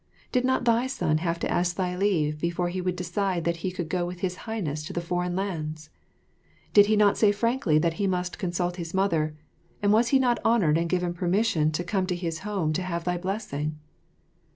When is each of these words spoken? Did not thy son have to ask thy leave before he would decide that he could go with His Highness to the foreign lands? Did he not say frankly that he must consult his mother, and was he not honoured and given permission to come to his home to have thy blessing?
Did 0.31 0.43
not 0.45 0.65
thy 0.65 0.87
son 0.87 1.19
have 1.19 1.37
to 1.41 1.51
ask 1.51 1.75
thy 1.75 1.95
leave 1.95 2.39
before 2.41 2.69
he 2.69 2.81
would 2.81 2.95
decide 2.95 3.43
that 3.43 3.57
he 3.57 3.69
could 3.69 3.87
go 3.87 4.03
with 4.03 4.21
His 4.21 4.35
Highness 4.49 4.83
to 4.85 4.93
the 4.93 4.99
foreign 4.99 5.35
lands? 5.35 5.91
Did 6.73 6.87
he 6.87 6.95
not 6.95 7.19
say 7.19 7.31
frankly 7.31 7.77
that 7.77 7.93
he 8.01 8.07
must 8.07 8.39
consult 8.39 8.77
his 8.77 8.95
mother, 8.95 9.35
and 9.79 9.93
was 9.93 10.07
he 10.07 10.17
not 10.17 10.43
honoured 10.43 10.75
and 10.79 10.89
given 10.89 11.13
permission 11.13 11.69
to 11.73 11.83
come 11.83 12.07
to 12.07 12.15
his 12.15 12.39
home 12.39 12.73
to 12.73 12.81
have 12.81 13.03
thy 13.03 13.19
blessing? 13.19 13.77